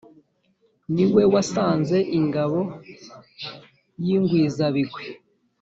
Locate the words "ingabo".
2.19-2.59